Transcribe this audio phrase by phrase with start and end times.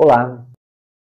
[0.00, 0.46] Olá,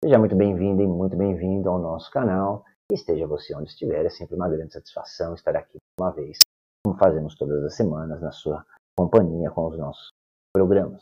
[0.04, 2.66] seja muito bem-vindo e muito bem-vindo ao nosso canal.
[2.92, 6.40] Esteja você onde estiver, é sempre uma grande satisfação estar aqui uma vez,
[6.85, 8.66] como fazemos todas as semanas, na sua
[8.96, 10.09] companhia com os nossos
[10.54, 11.02] programas.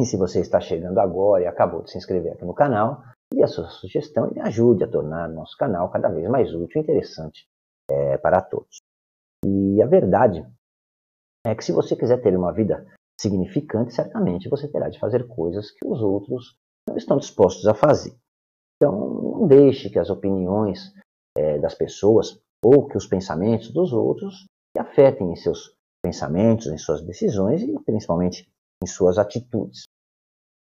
[0.00, 3.42] E se você está chegando agora e acabou de se inscrever aqui no canal, dê
[3.42, 6.84] a sua sugestão e me ajude a tornar nosso canal cada vez mais útil e
[6.84, 7.44] interessante
[7.90, 8.78] é, para todos.
[9.44, 10.44] E a verdade
[11.46, 12.86] é que se você quiser ter uma vida
[13.20, 16.56] significante, certamente você terá de fazer coisas que os outros
[16.96, 18.14] estão dispostos a fazer.
[18.76, 20.92] Então, não deixe que as opiniões
[21.36, 24.46] é, das pessoas ou que os pensamentos dos outros
[24.76, 28.50] afetem em seus pensamentos, em suas decisões e principalmente
[28.82, 29.84] em suas atitudes.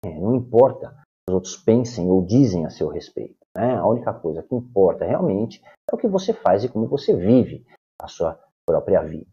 [0.03, 0.95] É, não importa
[1.29, 3.37] os outros pensem ou dizem a seu respeito.
[3.55, 3.75] Né?
[3.75, 7.65] A única coisa que importa realmente é o que você faz e como você vive
[8.01, 9.29] a sua própria vida.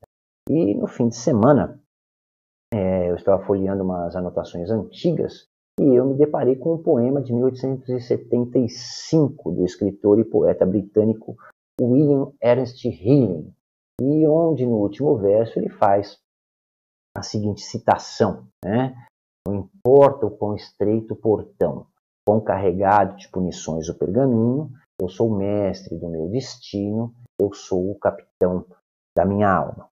[0.48, 1.80] E no fim de semana,
[2.72, 5.48] é, eu estava folheando umas anotações antigas
[5.78, 11.36] e eu me deparei com um poema de 1875 do escritor e poeta britânico
[11.80, 13.52] William Ernest Hilling,
[14.00, 16.18] e onde no último verso ele faz
[17.16, 18.94] a seguinte citação, né?
[19.46, 21.86] Não importa o quão estreito o portão,
[22.26, 27.90] quão carregado de punições o pergaminho, eu sou o mestre do meu destino, eu sou
[27.90, 28.66] o capitão
[29.16, 29.88] da minha alma.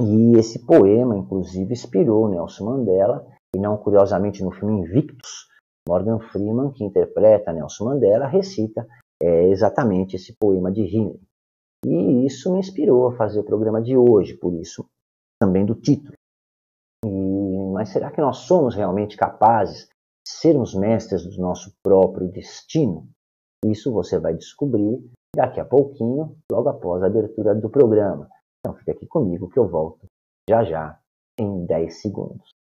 [0.00, 5.48] E esse poema, inclusive, inspirou Nelson Mandela e não curiosamente no filme Invictus,
[5.88, 8.86] Morgan Freeman, que interpreta Nelson Mandela, recita
[9.22, 11.20] é, exatamente esse poema de Rimley.
[11.84, 14.86] E isso me inspirou a fazer o programa de hoje, por isso
[15.40, 16.14] também do título.
[17.04, 23.06] E, mas será que nós somos realmente capazes de sermos mestres do nosso próprio destino?
[23.66, 25.04] Isso você vai descobrir
[25.36, 28.28] daqui a pouquinho, logo após a abertura do programa.
[28.60, 30.06] Então fica aqui comigo que eu volto
[30.48, 30.98] já já
[31.38, 32.53] em 10 segundos.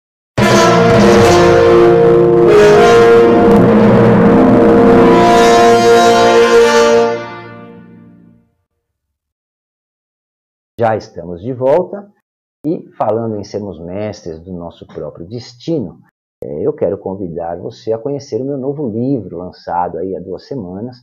[10.84, 12.12] Já estamos de volta
[12.66, 16.02] e falando em sermos mestres do nosso próprio destino,
[16.44, 20.46] é, eu quero convidar você a conhecer o meu novo livro lançado aí há duas
[20.46, 20.97] semanas,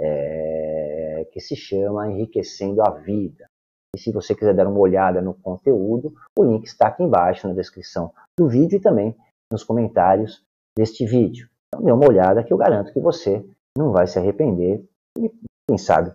[0.00, 3.46] é, que se chama Enriquecendo a Vida.
[3.94, 7.52] E se você quiser dar uma olhada no conteúdo, o link está aqui embaixo na
[7.52, 9.14] descrição do vídeo e também
[9.52, 10.45] nos comentários
[10.76, 11.48] deste vídeo.
[11.68, 13.44] Então dê uma olhada que eu garanto que você
[13.76, 14.84] não vai se arrepender
[15.18, 15.30] e,
[15.68, 16.14] quem sabe,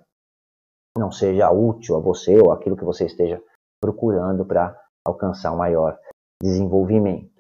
[0.98, 3.42] não seja útil a você ou aquilo que você esteja
[3.82, 5.98] procurando para alcançar um maior
[6.42, 7.32] desenvolvimento.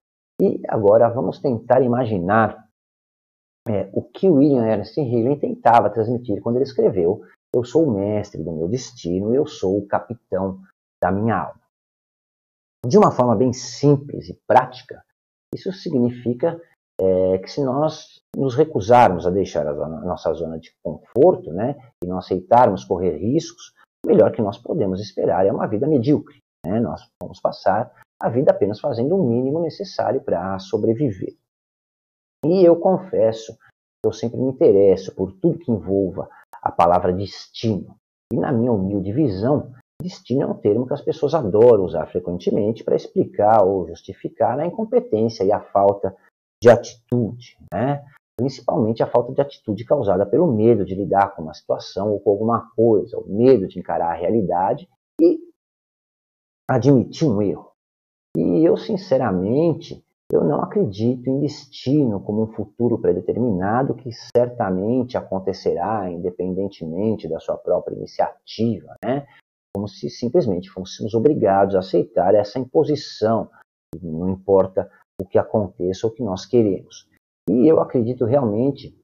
[0.41, 2.67] E agora vamos tentar imaginar
[3.67, 7.21] é, o que William Ernest Hilling tentava transmitir quando ele escreveu
[7.53, 10.59] Eu sou o mestre do meu destino, eu sou o capitão
[11.01, 11.61] da minha alma.
[12.85, 15.03] De uma forma bem simples e prática,
[15.53, 16.59] isso significa
[17.01, 21.51] é, que se nós nos recusarmos a deixar a, zona, a nossa zona de conforto
[21.51, 23.73] né, e não aceitarmos correr riscos,
[24.05, 26.37] o melhor que nós podemos esperar é uma vida medíocre.
[26.65, 26.79] Né?
[26.79, 27.91] Nós vamos passar
[28.21, 31.35] a vida apenas fazendo o mínimo necessário para sobreviver.
[32.45, 36.29] E eu confesso que eu sempre me interesso por tudo que envolva
[36.61, 37.95] a palavra destino.
[38.31, 42.83] E na minha humilde visão, destino é um termo que as pessoas adoram usar frequentemente
[42.83, 46.15] para explicar ou justificar a incompetência e a falta
[46.61, 48.03] de atitude, né?
[48.37, 52.31] principalmente a falta de atitude causada pelo medo de lidar com uma situação ou com
[52.31, 54.89] alguma coisa, o medo de encarar a realidade
[55.19, 55.39] e
[56.69, 57.71] admitir um erro.
[58.35, 66.09] E eu, sinceramente, eu não acredito em destino como um futuro predeterminado que certamente acontecerá
[66.09, 69.27] independentemente da sua própria iniciativa, né?
[69.75, 73.49] Como se simplesmente fôssemos obrigados a aceitar essa imposição,
[74.01, 74.89] não importa
[75.21, 77.07] o que aconteça o que nós queremos.
[77.49, 78.95] E eu acredito realmente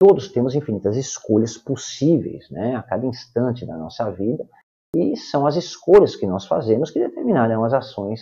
[0.00, 4.48] todos temos infinitas escolhas possíveis né, a cada instante da nossa vida,
[4.96, 8.20] e são as escolhas que nós fazemos que determinarão as ações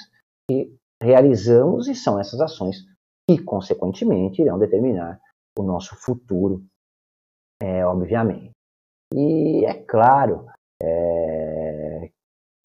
[0.51, 2.85] que realizamos, e são essas ações
[3.31, 5.21] que, consequentemente, irão determinar
[5.57, 6.65] o nosso futuro,
[7.63, 8.51] é, obviamente.
[9.15, 10.47] E é claro
[10.83, 12.11] é,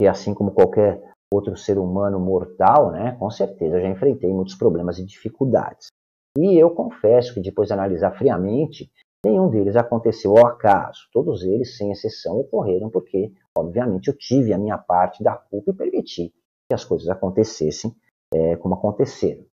[0.00, 4.98] que, assim como qualquer outro ser humano mortal, né, com certeza já enfrentei muitos problemas
[4.98, 5.88] e dificuldades.
[6.36, 8.90] E eu confesso que depois de analisar friamente,
[9.24, 11.08] nenhum deles aconteceu ao acaso.
[11.12, 15.74] Todos eles, sem exceção, ocorreram porque, obviamente, eu tive a minha parte da culpa e
[15.74, 16.32] permiti
[16.68, 17.94] que as coisas acontecessem
[18.32, 19.44] é, como aconteceram.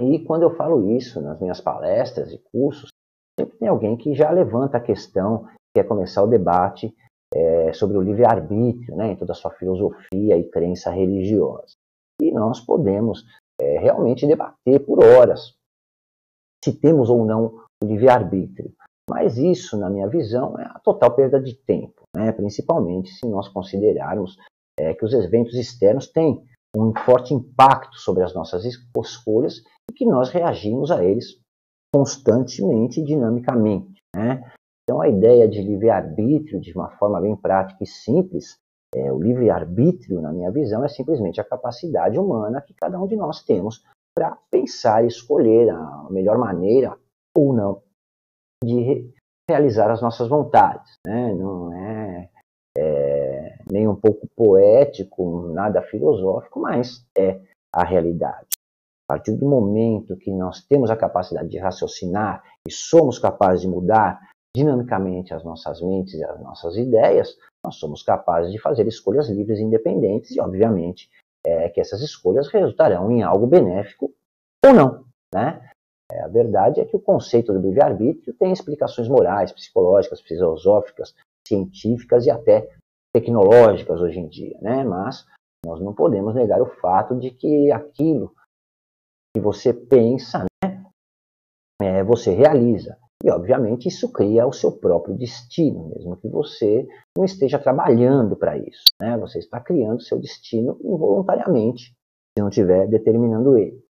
[0.00, 2.90] E quando eu falo isso nas minhas palestras e cursos,
[3.38, 6.94] sempre tem alguém que já levanta a questão, quer começar o debate
[7.34, 11.74] é, sobre o livre-arbítrio, né, em toda a sua filosofia e crença religiosa.
[12.22, 13.24] E nós podemos
[13.60, 15.54] é, realmente debater por horas
[16.64, 18.72] se temos ou não o livre-arbítrio.
[19.10, 22.32] Mas isso, na minha visão, é a total perda de tempo, né?
[22.32, 24.38] principalmente se nós considerarmos
[24.78, 26.42] é, que os eventos externos têm
[26.76, 31.38] um forte impacto sobre as nossas escolhas e que nós reagimos a eles
[31.94, 34.00] constantemente e dinamicamente.
[34.14, 34.50] Né?
[34.84, 38.58] Então, a ideia de livre-arbítrio, de uma forma bem prática e simples,
[38.94, 43.16] é, o livre-arbítrio, na minha visão, é simplesmente a capacidade humana que cada um de
[43.16, 43.82] nós temos
[44.14, 46.96] para pensar e escolher a melhor maneira
[47.36, 47.82] ou não
[48.62, 49.14] de re
[49.50, 50.98] realizar as nossas vontades.
[51.06, 51.34] Né?
[51.34, 52.30] Não é,
[52.78, 57.40] é, nem um pouco poético, nada filosófico, mas é
[57.74, 58.46] a realidade.
[59.10, 63.68] A partir do momento que nós temos a capacidade de raciocinar e somos capazes de
[63.68, 64.18] mudar
[64.54, 69.58] dinamicamente as nossas mentes e as nossas ideias, nós somos capazes de fazer escolhas livres
[69.58, 71.10] e independentes e, obviamente,
[71.44, 74.12] é, que essas escolhas resultarão em algo benéfico
[74.64, 75.04] ou não.
[75.34, 75.68] Né?
[76.12, 81.14] É, a verdade é que o conceito do livre-arbítrio tem explicações morais, psicológicas, filosóficas,
[81.46, 82.70] científicas e até
[83.14, 84.82] tecnológicas hoje em dia, né?
[84.82, 85.26] Mas
[85.64, 88.34] nós não podemos negar o fato de que aquilo
[89.34, 90.84] que você pensa, né,
[91.80, 92.98] é, você realiza.
[93.24, 96.86] E, obviamente, isso cria o seu próprio destino, mesmo que você
[97.16, 98.84] não esteja trabalhando para isso.
[99.00, 99.16] Né?
[99.16, 101.86] Você está criando seu destino involuntariamente,
[102.36, 103.82] se não estiver determinando ele.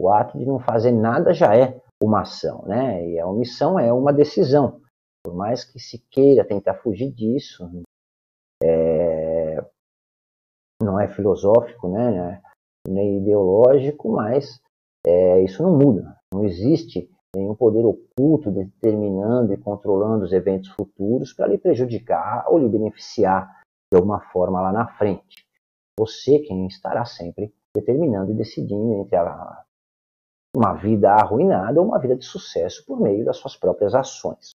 [0.00, 3.06] O ato de não fazer nada já é uma ação, né?
[3.10, 4.80] E a omissão é uma decisão.
[5.22, 7.68] Por mais que se queira tentar fugir disso,
[8.62, 9.62] é...
[10.82, 12.42] não é filosófico, né?
[12.88, 14.60] Nem ideológico, mas
[15.06, 15.42] é...
[15.42, 16.16] isso não muda.
[16.32, 22.58] Não existe nenhum poder oculto determinando e controlando os eventos futuros para lhe prejudicar ou
[22.58, 23.60] lhe beneficiar
[23.92, 25.44] de alguma forma lá na frente.
[25.98, 29.64] Você quem estará sempre determinando e decidindo entre a
[30.54, 34.50] uma vida arruinada ou uma vida de sucesso por meio das suas próprias ações.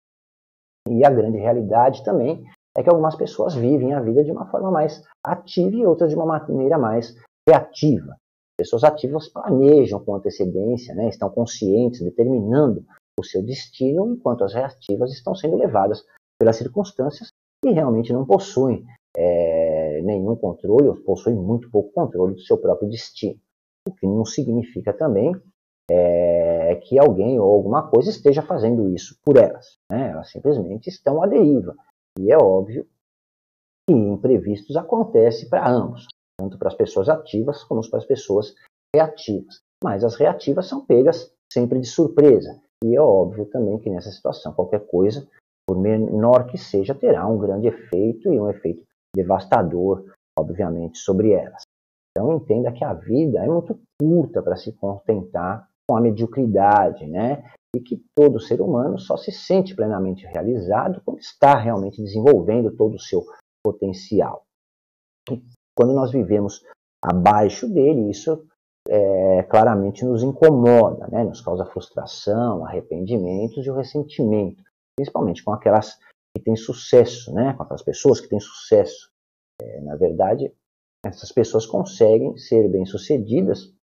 [0.90, 2.46] E a grande realidade também
[2.78, 6.16] é que algumas pessoas vivem a vida de uma forma mais ativa e outras de
[6.16, 7.16] uma maneira mais
[7.48, 8.18] reativa.
[8.58, 12.86] Pessoas ativas planejam com antecedência, né, estão conscientes, determinando
[13.20, 16.06] o seu destino, enquanto as reativas estão sendo levadas
[16.40, 17.30] pelas circunstâncias
[17.64, 18.86] e realmente não possuem
[19.16, 23.40] é, nenhum controle, ou possuem muito pouco controle do seu próprio destino.
[23.88, 25.34] O que não significa também
[25.90, 29.78] é, que alguém ou alguma coisa esteja fazendo isso por elas.
[29.92, 30.12] Né?
[30.12, 31.76] Elas simplesmente estão à deriva.
[32.20, 32.88] E é óbvio
[33.88, 36.08] que imprevistos acontecem para ambos,
[36.40, 38.56] tanto para as pessoas ativas como para as pessoas
[38.96, 39.60] reativas.
[39.84, 42.60] Mas as reativas são pegas sempre de surpresa.
[42.84, 45.28] E é óbvio também que nessa situação, qualquer coisa,
[45.68, 48.84] por menor que seja, terá um grande efeito e um efeito
[49.16, 50.06] devastador,
[50.38, 51.64] obviamente, sobre elas.
[52.12, 57.44] Então entenda que a vida é muito curta para se contentar com a mediocridade, né?
[57.76, 62.96] E que todo ser humano só se sente plenamente realizado quando está realmente desenvolvendo todo
[62.96, 63.26] o seu
[63.64, 64.44] potencial.
[65.30, 65.42] E
[65.76, 66.64] quando nós vivemos
[67.04, 68.48] abaixo dele, isso
[68.88, 71.24] é, claramente nos incomoda, né?
[71.24, 74.64] nos causa frustração, arrependimentos e o ressentimento,
[74.98, 75.98] principalmente com aquelas
[76.36, 77.54] que têm sucesso, né?
[77.54, 79.12] com aquelas pessoas que têm sucesso.
[79.62, 80.52] É, na verdade,
[81.06, 83.74] essas pessoas conseguem ser bem-sucedidas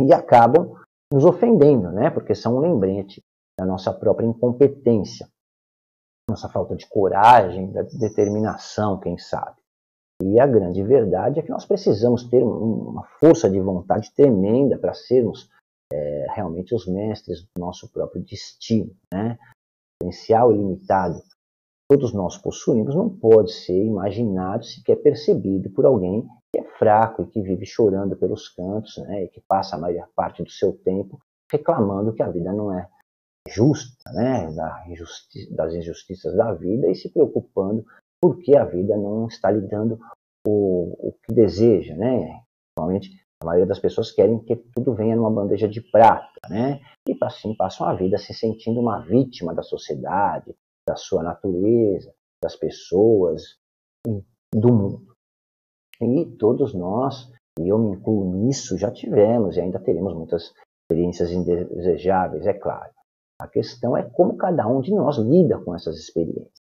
[0.00, 0.74] e acabam
[1.12, 2.10] nos ofendendo, né?
[2.10, 3.22] Porque são um lembrete
[3.58, 5.28] da nossa própria incompetência,
[6.28, 9.56] nossa falta de coragem, da determinação, quem sabe.
[10.22, 14.92] E a grande verdade é que nós precisamos ter uma força de vontade tremenda para
[14.92, 15.48] sermos
[15.92, 19.38] é, realmente os mestres do nosso próprio destino, né?
[20.00, 21.22] Potencial ilimitado
[21.88, 27.26] todos nós possuímos não pode ser imaginado, sequer percebido por alguém que é fraco e
[27.26, 31.18] que vive chorando pelos cantos, né, e que passa a maior parte do seu tempo
[31.50, 32.88] reclamando que a vida não é
[33.48, 34.54] justa, né,
[35.50, 37.84] das injustiças da vida e se preocupando
[38.20, 39.98] porque a vida não está lhe dando
[40.46, 42.42] o, o que deseja, né?
[42.76, 43.10] Normalmente
[43.42, 46.80] a maioria das pessoas querem que tudo venha numa bandeja de prata, né?
[47.08, 50.54] E assim passam a vida se sentindo uma vítima da sociedade,
[50.86, 53.58] da sua natureza, das pessoas
[54.06, 54.22] e
[54.54, 55.14] do mundo.
[56.00, 61.30] E todos nós, e eu me incluo nisso, já tivemos e ainda teremos muitas experiências
[61.32, 62.92] indesejáveis, é claro.
[63.40, 66.58] A questão é como cada um de nós lida com essas experiências.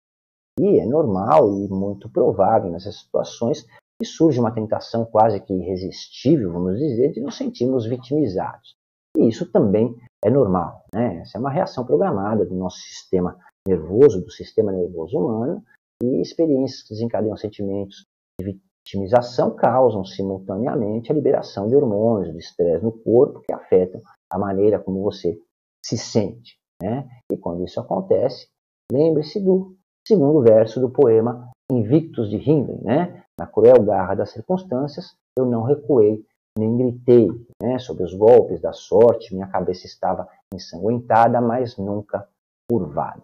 [0.59, 3.65] E é normal e muito provável nessas situações
[3.99, 8.75] que surge uma tentação quase que irresistível, vamos dizer, de nos sentirmos vitimizados.
[9.17, 10.85] E isso também é normal.
[10.93, 11.21] Né?
[11.21, 15.63] Essa é uma reação programada do nosso sistema nervoso, do sistema nervoso humano,
[16.01, 18.05] e experiências que desencadeiam sentimentos
[18.39, 24.37] de vitimização causam simultaneamente a liberação de hormônios de estresse no corpo que afetam a
[24.37, 25.39] maneira como você
[25.83, 26.57] se sente.
[26.81, 27.07] Né?
[27.31, 28.47] E quando isso acontece,
[28.91, 33.23] lembre-se do segundo verso do poema Invictus de Rimbaud, né?
[33.39, 36.23] Na cruel garra das circunstâncias, eu não recuei
[36.57, 37.27] nem gritei,
[37.61, 37.77] né?
[37.77, 42.27] Os golpes da sorte, minha cabeça estava ensanguentada, mas nunca
[42.69, 43.23] curvada.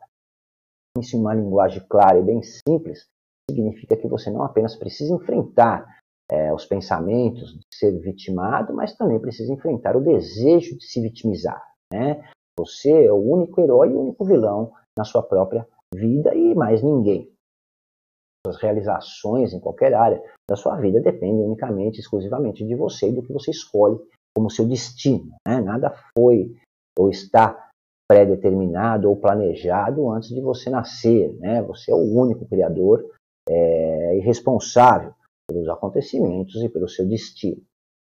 [0.98, 3.07] Isso em uma linguagem clara e bem simples
[3.50, 9.19] significa que você não apenas precisa enfrentar é, os pensamentos de ser vitimado, mas também
[9.19, 11.63] precisa enfrentar o desejo de se vitimizar.
[11.91, 12.27] Né?
[12.57, 16.81] Você é o único herói e o único vilão na sua própria vida e mais
[16.81, 17.31] ninguém.
[18.46, 23.22] Suas realizações em qualquer área da sua vida dependem unicamente, exclusivamente de você e do
[23.22, 24.00] que você escolhe
[24.36, 25.36] como seu destino.
[25.48, 25.60] Né?
[25.60, 26.55] Nada foi
[26.98, 27.69] ou está
[28.10, 31.34] pré-determinado ou planejado antes de você nascer.
[31.39, 31.62] Né?
[31.63, 33.05] Você é o único criador
[33.48, 35.13] é, e responsável
[35.50, 37.62] pelos acontecimentos e pelo seu destino.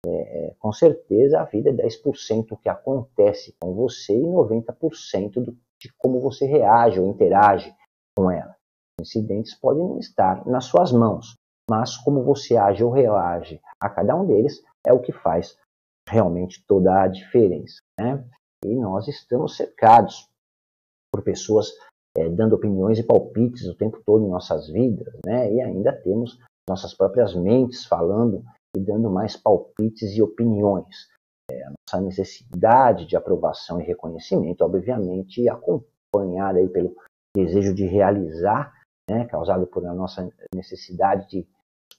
[0.06, 5.56] É, com certeza a vida é 10% do que acontece com você e 90% do,
[5.84, 7.75] de como você reage ou interage
[8.18, 8.56] com ela.
[9.02, 11.36] Incidentes podem não estar nas suas mãos,
[11.70, 15.58] mas como você age ou reage a cada um deles é o que faz
[16.08, 17.82] realmente toda a diferença.
[18.00, 18.24] Né?
[18.63, 20.30] E nós estamos cercados
[21.12, 21.70] por pessoas
[22.18, 25.52] é, dando opiniões e palpites o tempo todo em nossas vidas, né?
[25.52, 28.44] e ainda temos nossas próprias mentes falando
[28.75, 31.12] e dando mais palpites e opiniões.
[31.52, 36.96] É, a nossa necessidade de aprovação e reconhecimento, obviamente, acompanhada aí pelo
[37.36, 38.74] desejo de realizar,
[39.10, 41.48] né, causado por a nossa necessidade de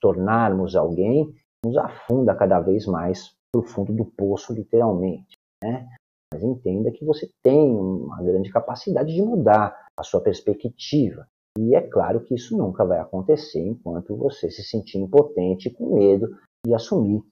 [0.01, 1.35] tornarmos alguém,
[1.65, 5.37] nos afunda cada vez mais para o fundo do poço, literalmente.
[5.63, 5.89] Né?
[6.33, 11.27] Mas entenda que você tem uma grande capacidade de mudar a sua perspectiva.
[11.59, 16.37] E é claro que isso nunca vai acontecer enquanto você se sentir impotente, com medo
[16.67, 17.23] de assumir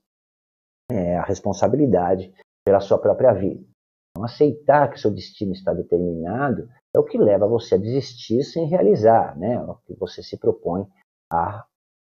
[0.93, 2.33] é, a responsabilidade
[2.65, 3.65] pela sua própria vida.
[4.11, 8.67] Então, aceitar que seu destino está determinado é o que leva você a desistir sem
[8.67, 10.87] realizar né, o que você se propõe
[11.33, 11.65] a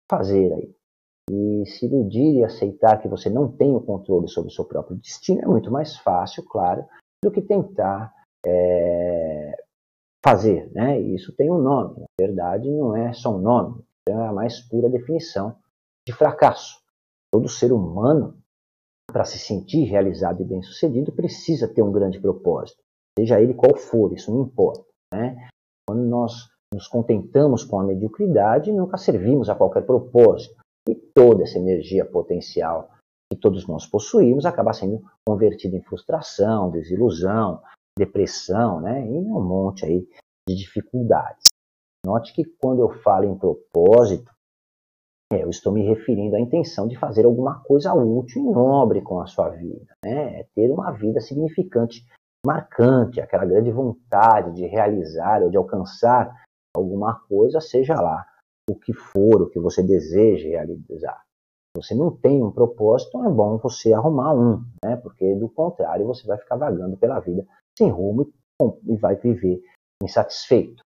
[0.09, 0.75] fazer aí.
[1.29, 4.97] E se iludir e aceitar que você não tem o controle sobre o seu próprio
[4.97, 6.85] destino é muito mais fácil, claro,
[7.23, 8.15] do que tentar
[8.47, 9.57] é,
[10.25, 10.71] fazer.
[10.73, 11.01] Né?
[11.01, 14.89] Isso tem um nome, na verdade não é só um nome, é a mais pura
[14.89, 15.57] definição
[16.07, 16.81] de fracasso.
[17.33, 18.39] Todo ser humano,
[19.17, 22.77] para se sentir realizado e bem-sucedido, precisa ter um grande propósito,
[23.19, 24.85] seja ele qual for, isso não importa.
[25.11, 25.49] Né?
[25.89, 30.55] Quando nós nos contentamos com a mediocridade, nunca servimos a qualquer propósito.
[30.87, 32.91] E toda essa energia potencial
[33.33, 37.63] que todos nós possuímos acaba sendo convertida em frustração, desilusão,
[37.99, 39.01] depressão, né?
[39.01, 40.07] E um monte aí
[40.47, 41.47] de dificuldades.
[42.05, 44.31] Note que quando eu falo em propósito,
[45.33, 49.27] eu estou me referindo à intenção de fazer alguma coisa útil e nobre com a
[49.27, 50.41] sua vida, né?
[50.41, 52.07] É ter uma vida significante,
[52.45, 56.33] marcante, aquela grande vontade de realizar ou de alcançar
[56.77, 58.25] alguma coisa, seja lá
[58.71, 61.25] o que for, o que você deseja realizar.
[61.77, 64.97] Se você não tem um propósito, é bom você arrumar um, né?
[64.97, 67.45] Porque do contrário você vai ficar vagando pela vida
[67.77, 68.33] sem rumo
[68.87, 69.61] e vai viver
[70.03, 70.83] insatisfeito.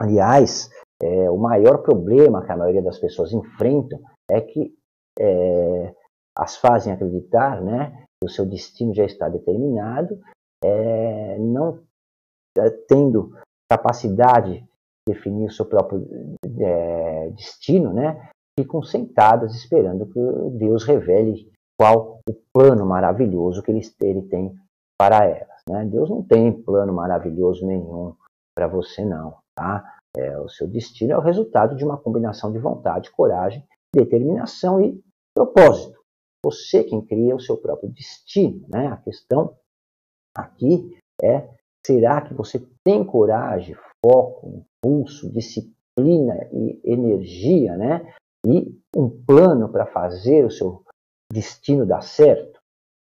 [0.00, 0.70] Aliás,
[1.02, 4.00] é, o maior problema que a maioria das pessoas enfrentam
[4.30, 4.74] é que
[5.18, 5.94] é,
[6.36, 10.20] as fazem acreditar né, que o seu destino já está determinado,
[10.64, 11.80] é, não
[12.58, 13.36] é, tendo
[13.70, 14.68] capacidade de
[15.14, 16.06] definir o seu próprio
[16.58, 20.20] é, destino, né, ficam sentadas esperando que
[20.58, 24.56] Deus revele qual o plano maravilhoso que ele, ele tem
[24.98, 25.60] para elas.
[25.68, 25.84] Né?
[25.84, 28.14] Deus não tem plano maravilhoso nenhum
[28.56, 29.36] para você, não.
[29.54, 29.95] Tá?
[30.16, 33.62] É, o seu destino é o resultado de uma combinação de vontade, coragem,
[33.94, 34.98] determinação e
[35.34, 36.00] propósito.
[36.44, 38.64] Você quem cria o seu próprio destino.
[38.68, 38.86] Né?
[38.86, 39.54] A questão
[40.34, 41.48] aqui é:
[41.86, 48.14] será que você tem coragem, foco, impulso, disciplina e energia, né?
[48.46, 50.82] E um plano para fazer o seu
[51.32, 52.56] destino dar certo?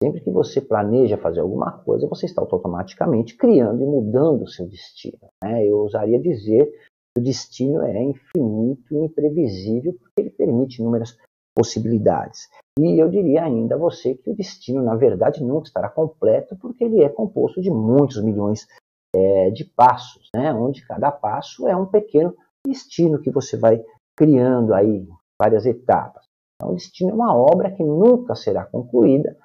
[0.01, 4.68] Sempre que você planeja fazer alguma coisa, você está automaticamente criando e mudando o seu
[4.68, 5.20] destino.
[5.44, 5.65] Né?
[5.65, 6.72] Eu ousaria dizer
[7.18, 11.18] o destino é infinito e imprevisível porque ele permite inúmeras
[11.56, 12.50] possibilidades.
[12.80, 16.84] E eu diria ainda a você que o destino, na verdade, nunca estará completo porque
[16.84, 18.65] ele é composto de muitos milhões
[19.13, 20.53] é, de passos, né?
[20.53, 23.84] onde cada passo é um pequeno destino que você vai
[24.18, 25.06] criando aí
[25.41, 26.24] várias etapas.
[26.56, 29.36] Então, o destino é uma obra que nunca será concluída,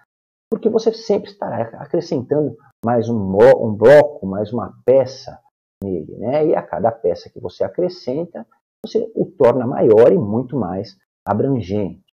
[0.51, 5.41] porque você sempre estará acrescentando mais um, um bloco, mais uma peça
[5.83, 6.47] nele, né?
[6.47, 8.47] E a cada peça que você acrescenta,
[8.85, 12.05] você o torna maior e muito mais abrangente.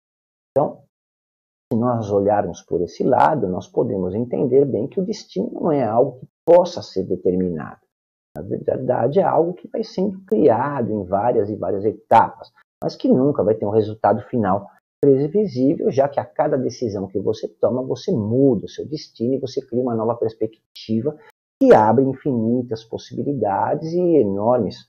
[0.51, 0.83] Então,
[1.73, 5.83] Se nós olharmos por esse lado, nós podemos entender bem que o destino não é
[5.83, 7.79] algo que possa ser determinado.
[8.37, 12.51] Na verdade, é algo que vai sendo criado em várias e várias etapas,
[12.83, 14.69] mas que nunca vai ter um resultado final
[15.01, 19.39] previsível, já que a cada decisão que você toma, você muda o seu destino e
[19.39, 21.17] você cria uma nova perspectiva
[21.61, 24.87] que abre infinitas possibilidades e enormes,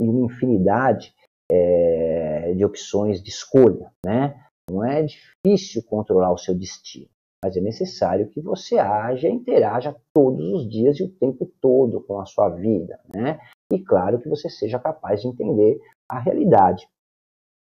[0.00, 1.14] e uma infinidade
[1.50, 3.90] é, de opções de escolha.
[4.04, 4.42] Né?
[4.70, 7.08] Não é difícil controlar o seu destino,
[7.44, 12.00] mas é necessário que você haja e interaja todos os dias e o tempo todo
[12.02, 12.98] com a sua vida.
[13.14, 13.38] Né?
[13.72, 16.88] E claro que você seja capaz de entender a realidade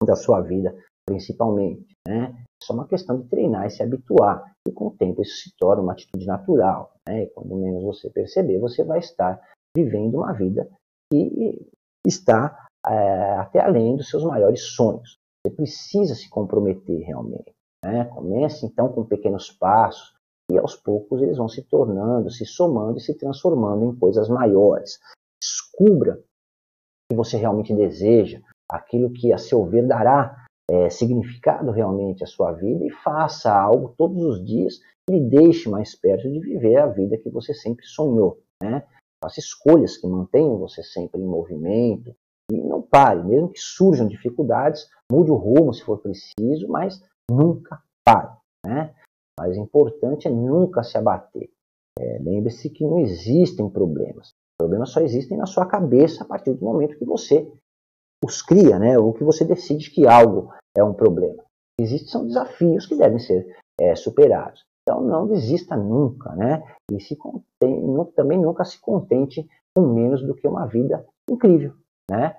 [0.05, 0.75] da sua vida
[1.07, 1.95] principalmente.
[2.07, 2.43] Né?
[2.61, 4.55] É só uma questão de treinar e se habituar.
[4.67, 6.93] E com o tempo isso se torna uma atitude natural.
[7.07, 7.23] Né?
[7.23, 9.41] E quando menos você perceber, você vai estar
[9.75, 10.69] vivendo uma vida
[11.11, 11.67] que
[12.05, 15.17] está é, até além dos seus maiores sonhos.
[15.45, 17.51] Você precisa se comprometer realmente.
[17.83, 18.05] Né?
[18.05, 20.13] Comece então com pequenos passos
[20.51, 24.99] e aos poucos eles vão se tornando, se somando e se transformando em coisas maiores.
[25.41, 26.23] Descubra o
[27.09, 30.40] que você realmente deseja, aquilo que a seu ver dará
[30.71, 35.69] é, significado realmente à sua vida e faça algo todos os dias que lhe deixe
[35.69, 38.41] mais perto de viver a vida que você sempre sonhou.
[38.63, 38.87] Né?
[39.21, 42.15] Faça escolhas que mantenham você sempre em movimento
[42.49, 47.81] e não pare, mesmo que surjam dificuldades, mude o rumo se for preciso, mas nunca
[48.05, 48.33] pare.
[48.65, 48.93] Né?
[49.37, 51.49] O mais importante é nunca se abater.
[51.99, 54.29] É, Lembre-se que não existem problemas.
[54.57, 57.51] Problemas só existem na sua cabeça a partir do momento que você
[58.23, 58.97] os cria, né?
[58.97, 61.43] ou que você decide que algo é um problema.
[61.79, 64.63] Existem são desafios que devem ser é, superados.
[64.83, 66.63] Então não desista nunca, né?
[66.91, 67.81] E se contém,
[68.15, 71.73] também nunca se contente com menos do que uma vida incrível,
[72.09, 72.35] né?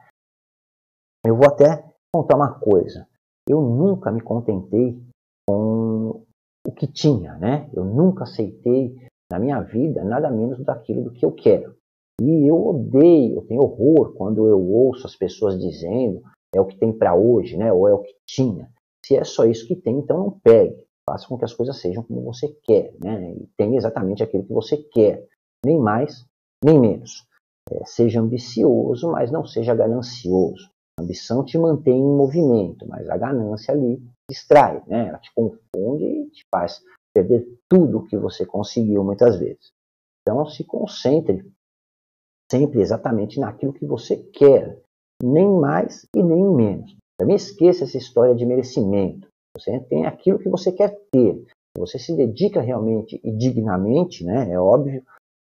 [1.25, 1.85] Eu vou até
[2.15, 3.07] contar uma coisa.
[3.49, 5.01] Eu nunca me contentei
[5.49, 6.25] com
[6.67, 7.71] o que tinha, né?
[7.73, 8.97] Eu nunca aceitei
[9.31, 11.77] na minha vida nada menos daquilo do que eu quero.
[12.25, 16.23] E eu odeio, eu tenho horror quando eu ouço as pessoas dizendo
[16.55, 17.73] é o que tem para hoje, né?
[17.73, 18.71] Ou é o que tinha.
[19.05, 20.77] Se é só isso que tem, então não pegue.
[21.09, 23.33] Faça com que as coisas sejam como você quer, né?
[23.33, 25.27] E tenha exatamente aquilo que você quer,
[25.67, 26.25] nem mais,
[26.65, 27.27] nem menos.
[27.69, 30.71] É, seja ambicioso, mas não seja ganancioso.
[30.97, 35.09] A ambição te mantém em movimento, mas a ganância ali distrai, né?
[35.09, 36.81] Ela te confunde e te faz
[37.13, 39.73] perder tudo o que você conseguiu muitas vezes.
[40.23, 41.45] Então se concentre
[42.53, 44.79] sempre exatamente naquilo que você quer,
[45.23, 46.95] nem mais e nem menos.
[47.19, 49.27] Também esqueça essa história de merecimento.
[49.57, 51.47] Você tem aquilo que você quer ter.
[51.79, 55.03] Você se dedica realmente e dignamente, né, é óbvio,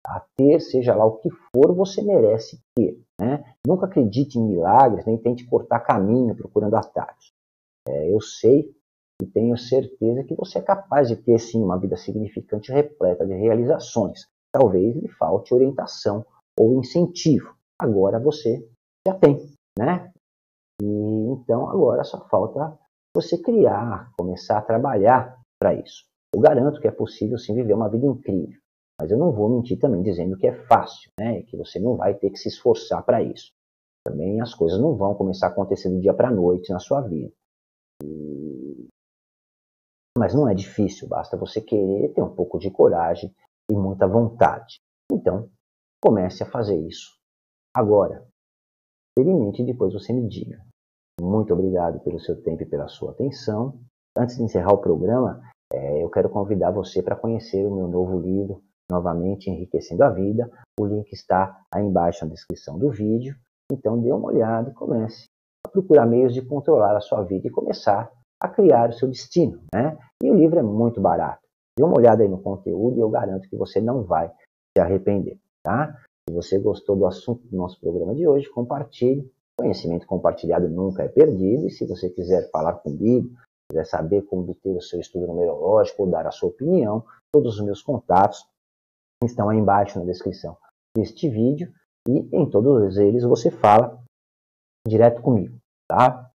[0.07, 2.97] a ter, seja lá o que for, você merece ter.
[3.19, 3.43] Né?
[3.67, 7.33] Nunca acredite em milagres, nem tente cortar caminho procurando atalhos.
[7.87, 8.73] É, eu sei
[9.21, 13.33] e tenho certeza que você é capaz de ter sim uma vida significante repleta de
[13.33, 14.25] realizações.
[14.53, 16.25] Talvez lhe falte orientação
[16.59, 17.55] ou incentivo.
[17.79, 18.67] Agora você
[19.07, 20.11] já tem né?
[20.81, 22.77] E então agora só falta
[23.15, 26.05] você criar, começar a trabalhar para isso.
[26.33, 28.59] Eu garanto que é possível sim viver uma vida incrível,
[28.99, 31.43] mas eu não vou mentir também dizendo que é fácil, né?
[31.43, 33.51] Que você não vai ter que se esforçar para isso.
[34.05, 37.01] Também as coisas não vão começar a acontecer do dia para a noite na sua
[37.01, 37.31] vida.
[38.03, 38.87] E...
[40.17, 43.33] Mas não é difícil, basta você querer ter um pouco de coragem
[43.71, 44.79] e muita vontade.
[45.11, 45.49] Então,
[46.03, 47.17] comece a fazer isso
[47.73, 48.27] agora,
[49.17, 50.61] experimente e depois você me diga.
[51.21, 53.79] Muito obrigado pelo seu tempo e pela sua atenção.
[54.17, 58.19] Antes de encerrar o programa, é, eu quero convidar você para conhecer o meu novo
[58.19, 58.61] livro,
[58.91, 60.51] novamente Enriquecendo a Vida.
[60.77, 63.35] O link está aí embaixo na descrição do vídeo.
[63.71, 65.27] Então dê uma olhada e comece
[65.65, 68.11] a procurar meios de controlar a sua vida e começar
[68.41, 69.63] a criar o seu destino.
[69.73, 69.97] Né?
[70.21, 71.41] E o livro é muito barato.
[71.77, 74.29] Dê uma olhada aí no conteúdo e eu garanto que você não vai
[74.75, 75.39] se arrepender.
[75.63, 75.97] Tá?
[76.27, 79.31] Se você gostou do assunto do nosso programa de hoje, compartilhe.
[79.57, 81.67] Conhecimento compartilhado nunca é perdido.
[81.67, 83.29] E se você quiser falar comigo,
[83.71, 87.65] quiser saber como obter o seu estudo numerológico ou dar a sua opinião, todos os
[87.65, 88.45] meus contatos
[89.23, 90.57] estão aí embaixo na descrição
[90.95, 91.73] deste vídeo.
[92.07, 94.03] E em todos eles você fala
[94.87, 95.57] direto comigo,
[95.89, 96.29] tá?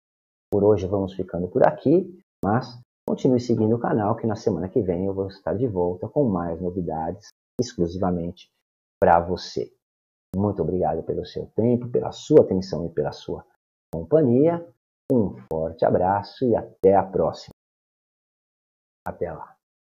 [0.50, 4.80] Por hoje vamos ficando por aqui, mas continue seguindo o canal que na semana que
[4.80, 7.28] vem eu vou estar de volta com mais novidades
[7.60, 8.48] exclusivamente
[9.00, 9.72] para você.
[10.36, 13.44] Muito obrigado pelo seu tempo, pela sua atenção e pela sua
[13.92, 14.66] companhia.
[15.10, 17.54] Um forte abraço e até a próxima.
[19.06, 19.57] Até lá.